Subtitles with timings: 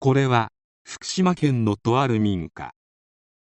[0.00, 0.52] これは
[0.84, 2.70] 福島県のとある民家。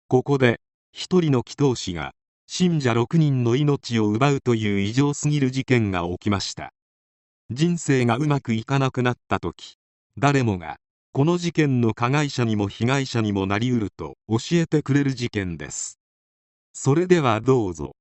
[0.09, 2.13] ここで一人の祈祷師が
[2.47, 6.72] 信者6人の命を奪うという異常すぎる事件が起きました。
[7.51, 9.77] 人生がうまくいかなくなった時
[10.17, 10.79] 誰もが
[11.13, 15.99] この事件の加害者にも被害者にもなりうると教えてくれる事件です。
[16.73, 17.93] それではどうぞ。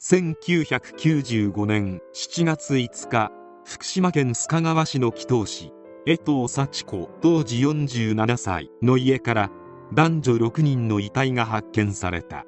[0.00, 3.30] 1995年7月5日
[3.66, 5.70] 福島県須賀川市の祈祷師
[6.06, 9.50] 江藤幸子当時47歳の家から
[9.94, 12.44] 男女6人の遺体が発見された。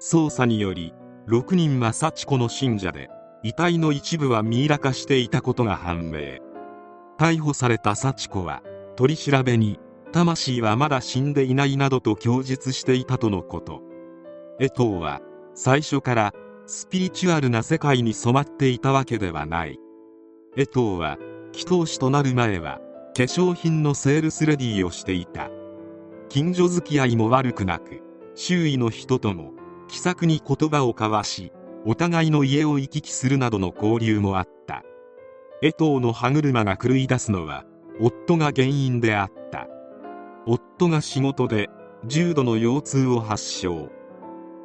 [0.00, 0.92] 捜査により
[1.28, 3.08] 6人は幸子の信者で
[3.44, 6.38] 遺体の一部はミイラ化していたことが判明。
[7.18, 8.64] 逮捕された幸子は
[8.96, 9.78] 取り調べに
[10.10, 13.80] 魂はまだ死んでいないなどと供述していたとのこと。
[14.58, 15.20] 江藤は
[15.54, 16.34] 最初から
[16.66, 19.78] スピリチュアルな世界に染まっていたわけではない。
[20.56, 21.16] 江藤は
[21.52, 22.80] 祈祷師となる前は
[23.14, 25.50] 化粧品のセールスレディーをしていた。
[26.28, 28.02] 近所付き合いも悪くなく
[28.34, 29.52] 周囲の人とも
[29.88, 31.52] 気さくに言葉を交わし
[31.84, 34.82] お互いの家を行き来するなどの交流もあった。
[35.60, 37.64] 江藤の歯車が狂い出すのは
[38.00, 39.68] 夫が原因であった。
[40.46, 41.68] 夫が仕事で
[42.06, 43.90] 重度の腰痛を発症。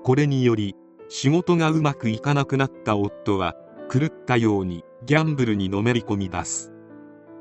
[0.04, 0.76] これにより
[1.10, 3.56] 仕事がうまくいかなくなった夫は
[3.92, 6.74] 狂ったようにギャンブルにのめり込み出す。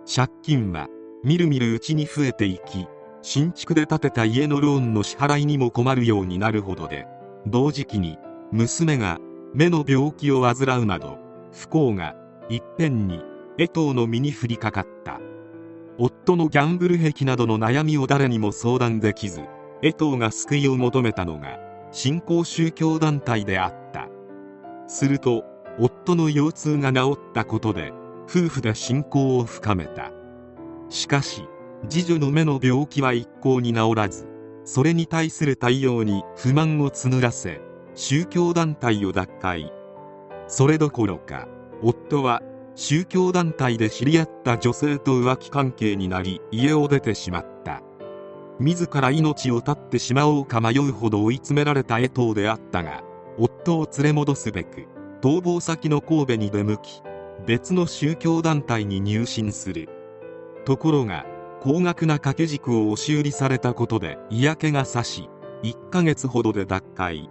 [0.06, 0.88] 借金は
[1.24, 2.86] みるみるうちに増えていき
[3.22, 7.06] 新築で建てた家のローンの支払いにも困るようになるほどで
[7.46, 8.18] 同時期に
[8.52, 9.18] 娘が
[9.54, 11.18] 目の病気を患うなど
[11.52, 12.14] 不幸が
[12.48, 13.22] いっぺんに
[13.58, 15.18] 江藤の身に降りかかった。
[15.98, 19.40] 夫のギャンブル癖などの悩みを誰にも相談できず
[19.82, 21.58] 江藤が救いを求めたのが
[21.90, 24.08] 新興宗教団体であった。
[24.86, 25.44] すると
[25.78, 27.92] 夫の腰痛が治ったことで
[28.28, 30.12] 夫婦で信仰を深めた。
[30.88, 31.48] しかし
[31.88, 34.28] 次女の目の病気は一向に治らず
[34.64, 37.60] それに対する対応に不満を募らせ
[37.94, 39.72] 宗教団体を脱会。
[40.48, 41.48] それどころか
[41.82, 42.42] 夫は
[42.74, 47.82] 宗教団体で知り合った女性と浮気関係になり家を出てしまった。
[48.58, 53.02] 自ら命を絶ってしまおうか迷うほど追い詰められた江藤であったが
[53.38, 54.86] 夫を連れ戻すべく
[55.20, 57.02] 逃亡先の神戸に出向き
[57.46, 59.88] 別の宗教団体に入信する。
[60.64, 61.26] ところが
[61.60, 65.28] 高額な掛け軸を押し売りされたことで嫌気がさし
[65.62, 67.30] 1ヶ月ほどで脱会。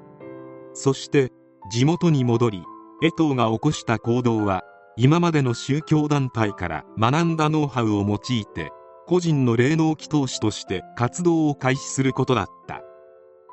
[0.74, 1.32] そして
[1.72, 2.64] 地元に戻り
[3.02, 4.64] 江藤が起こした行動は
[4.98, 8.72] 今までの宗教団体から学んだノウハウを用いて
[9.08, 12.82] 個人の霊能祈祷師として活動を開始することだった。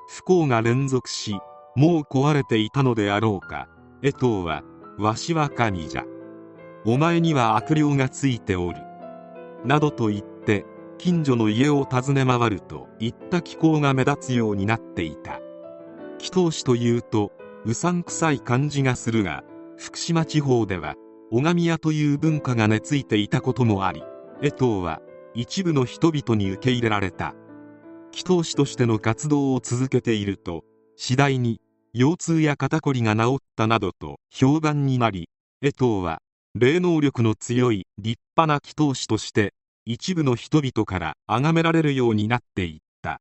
[0.09, 1.39] 不幸が連続し
[1.75, 3.69] もう壊れていたのであろうか。
[4.03, 4.63] 江藤は
[4.99, 6.05] わしは神じゃ。
[6.85, 8.81] お前には悪霊がついておる。
[9.65, 10.65] などと言って
[10.99, 15.41] 近所の家を訪ね回るといった気候が目立つようになっていた。
[16.19, 17.33] 祈祷師というと
[17.65, 19.45] うさんくさい感じがするが
[19.77, 20.95] 福島地方では
[21.31, 24.03] 拝み屋という文化が根付いていたこともあり
[24.43, 25.01] 江藤は
[25.35, 27.35] 一部の人々に受け入れられた。
[28.13, 30.65] 祈祷師としての活動を続けていると
[30.97, 31.61] 次第に
[31.95, 35.31] 腰痛や肩こりが治ったなどと評判になり
[35.63, 36.21] 江藤は
[36.55, 39.55] 霊能力の強い立派な祈祷師として
[39.87, 43.21] 一部の人々から崇められるようになっていった。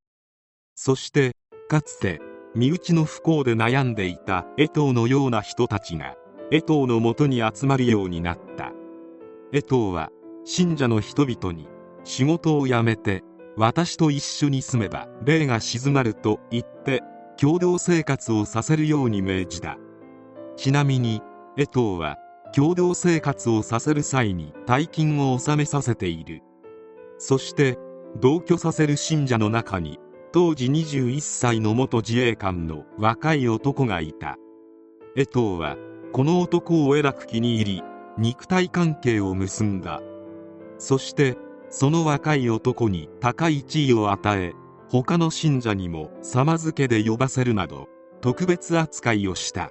[0.75, 1.31] そして
[1.69, 2.19] かつて
[2.55, 6.15] 身内の不幸で悩んでいた江藤のような人たちが
[6.51, 8.73] 江藤のもとに集まるようになった。
[9.53, 10.09] 江藤は
[10.43, 11.69] 信者の人々に
[12.03, 13.23] 仕事を辞めて
[13.55, 17.01] 私と一緒に住めば霊が静まると言って
[17.37, 19.77] 共同生活をさせるように命じた。
[20.57, 21.21] ちなみに
[21.57, 22.17] 江藤は
[22.53, 26.41] 共同生活をさせる際に大金を納めさせている。
[27.17, 27.77] そして
[28.19, 29.99] 同居させる信者の中に
[30.33, 34.37] 当時21歳の元自衛官の若い男がいた。
[35.15, 35.77] 江藤は
[36.13, 37.83] この男をえらく気に入り
[38.17, 40.01] 肉体関係を結んだ。
[40.77, 41.37] そして
[41.69, 44.53] その若い男に高い地位を与え
[44.89, 47.87] 他の信者にも様付けで呼ばせるなど
[48.19, 49.69] 特別扱いをした。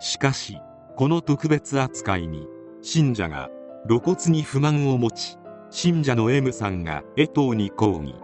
[0.00, 0.58] しかし
[0.94, 2.46] この特別扱いに
[2.82, 3.48] 信者が
[3.88, 5.38] 露骨に不満を持ち
[5.70, 8.14] 信者の M さんが江藤に抗議。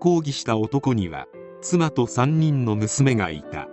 [0.00, 1.26] 抗議した男には
[1.62, 3.68] 妻と3人の娘がいた。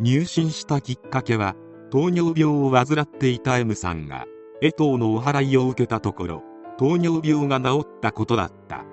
[0.00, 1.54] 入信したきっかけは
[1.90, 4.26] 糖尿病を患っていた M さんが
[4.60, 6.42] 江藤のお祓いを受けたところ
[6.78, 8.84] 糖尿病が治ったことだった。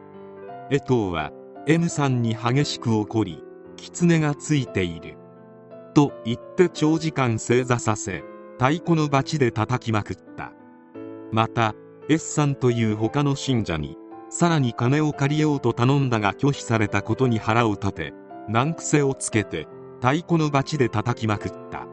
[0.70, 1.32] 江藤は
[1.66, 3.44] M さんに激しく怒り
[3.78, 5.18] 狐がついている。
[5.96, 8.24] と言って長時間正座させ
[8.64, 10.54] 太鼓のバチで叩きまくった。
[11.34, 11.76] また
[12.08, 13.98] S さんという他の信者に
[14.30, 18.14] さらに金を借りようと頼んだが拒否されたことに腹を立て
[18.48, 19.68] 難癖をつけて
[19.98, 21.88] 太鼓の罰で叩きまくった。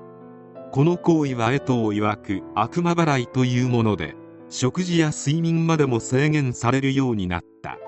[0.71, 4.15] この行為は江藤曰く悪魔払いというもので
[4.49, 7.79] 食事や睡眠までも制限されるようになった。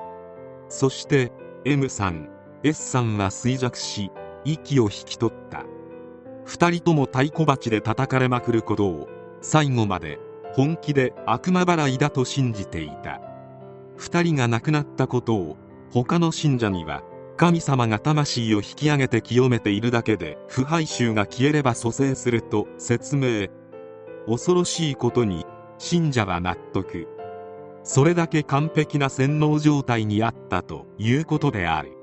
[0.68, 1.30] そして
[1.64, 2.28] M さん
[2.64, 4.10] S さんは衰弱し
[4.44, 5.71] 息を引き取った。
[6.46, 9.08] 2人とも太鼓鉢で叩かれまくることを
[9.40, 10.18] 最後まで
[10.54, 13.20] 本気で悪魔払いだと信じていた。
[13.98, 15.56] 2人が亡くなったことを
[15.92, 17.02] 他の信者には
[17.36, 23.48] 神様が魂を引き上げて清めているだけで腐敗臭が消えれば蘇生すると説明。
[24.26, 25.44] 恐ろしいことに
[25.78, 27.08] 信者は納得。
[27.82, 31.96] それだけ完璧な洗脳状態にあったということである。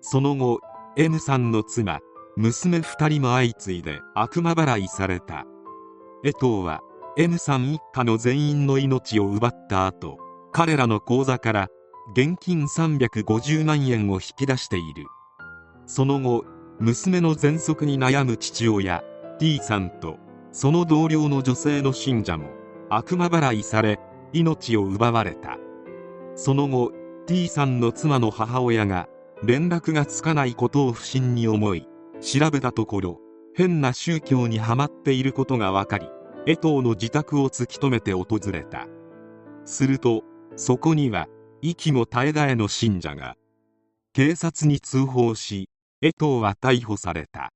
[0.00, 0.60] その後
[0.96, 2.00] M さんの妻
[2.36, 5.44] 娘2人も相次いで悪魔払いされた。
[6.24, 6.80] 江藤は
[7.16, 10.18] M さん一家の全員の命を奪った後
[10.52, 11.68] 彼らの口座から
[12.14, 15.06] 現金350万円を引き出している。
[15.86, 16.44] その後
[16.78, 19.02] 娘の喘息に悩む父親
[19.38, 20.18] T さんと
[20.52, 22.50] その同僚の女性の信者も
[22.90, 23.98] 悪魔払いされ
[24.32, 25.58] 命を奪われた。
[26.36, 26.92] その後
[27.26, 29.08] T さんの妻の母親が
[29.42, 31.86] 連絡がつかないことを不審に思い
[32.20, 33.20] 調べたところ
[33.54, 36.08] 変な宗教にはまっていることが分かり
[36.46, 38.86] 江藤の自宅を突き止めて訪れた。
[39.64, 40.22] すると
[40.56, 41.28] そこには
[41.62, 43.36] 息も絶え絶えの信者が
[44.12, 45.68] 警察に通報し
[46.02, 47.50] 江藤は逮捕された。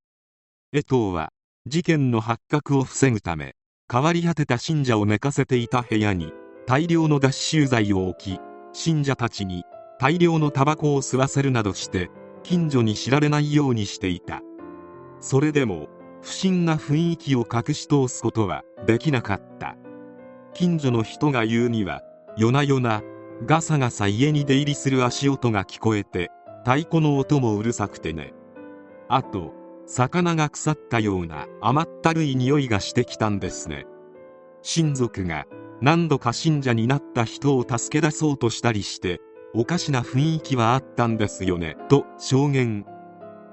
[0.73, 1.31] 江藤は
[1.67, 3.55] 事件の発覚を防ぐため
[3.91, 6.33] 変わり果てた信者を寝かせていた部屋に
[6.67, 8.41] 大量の脱臭剤を置き
[8.73, 9.65] 信者たちに
[9.99, 12.11] 大量のタバコを吸わせるなどして
[12.43, 14.43] 近所に知られないようにしていた。
[15.25, 15.88] それでも
[16.21, 19.75] 不審な雰囲気を隠し通すことはできなかった。
[20.53, 22.03] 近所の人が言うには
[22.37, 23.03] 夜な夜な
[23.47, 28.35] ガサガサ家に出入りする足音が聞こえて太鼓の音もうるさくてね。
[29.09, 29.55] あと
[29.87, 33.87] 魚が腐ったような甘ったるい匂いがしてきたんですね。
[34.61, 35.47] 親族が
[35.81, 39.23] 何度か信者になった人を助け出そうとしたりして
[39.55, 42.85] おかしな雰囲気はあったんですよねと証言。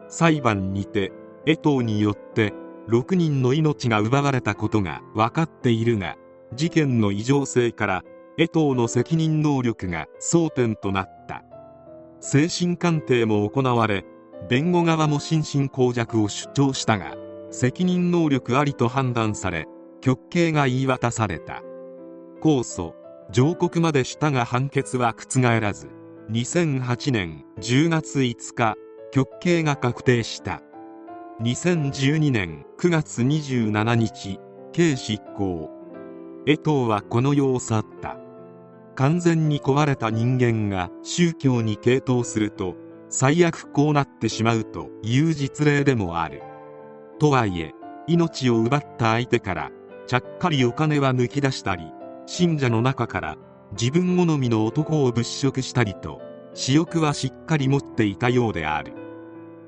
[0.09, 1.13] 裁判にて
[1.45, 2.53] 江藤によって
[2.87, 6.15] 6人の命が奪われたことが分かっているが
[6.53, 8.03] 事件の異常性から
[8.37, 11.43] 江藤の責任能力が争点となった。
[12.19, 14.05] 精神鑑定も行われ
[14.47, 17.15] 弁護側も心神耗弱を主張したが
[17.49, 19.67] 責任能力ありと判断され
[20.01, 21.61] 極刑が言い渡された。
[22.41, 22.93] 控訴。
[23.31, 25.89] 上告までしたが判決は覆らず。
[26.31, 28.75] 2008年10月5日
[29.11, 30.61] 極刑が確定した。
[31.41, 34.39] 2012年9月27日
[34.73, 35.71] 刑執行。
[36.45, 38.17] 江藤はこの世を去った。
[38.93, 42.75] 完全に壊れた人間が宗教に傾倒すると
[43.09, 46.43] 最悪こうなってしまうという実例でもある。
[47.17, 47.73] とはいえ
[48.05, 49.71] 命を奪った相手から
[50.05, 51.91] ちゃっかりお金は抜き出したり
[52.27, 53.37] 信者の中から
[53.71, 56.21] 自分好みの男を物色したりと
[56.53, 58.93] 私欲はしっかり持っていたようである。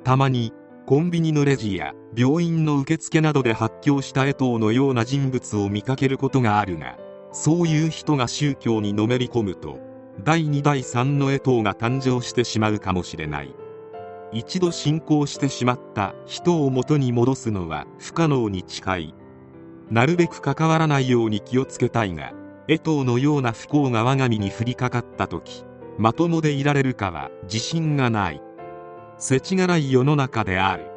[0.03, 0.53] たまに
[0.85, 6.97] コンビニのレジや病院の受付などで発狂した江藤のような人物を見かけることがあるが
[7.31, 9.79] そういう人が宗教にのめり込むと
[10.23, 13.55] 第2第3の江藤が誕生してしまうかもしれない。
[14.33, 19.15] 一度信仰してしまった人を元に戻すのは不可能に近い。
[19.89, 22.33] なるべく関わらないように気をつけたいが
[22.67, 25.65] 江藤のような不幸が我が身に降りかかった時
[25.97, 28.41] まともでいられるかは自信がない。
[29.17, 30.92] 世知辛い世の中である。